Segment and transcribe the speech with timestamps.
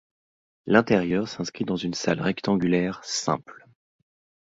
[0.65, 3.67] L'intérieur s'inscrit dans une salle rectangulaire simple.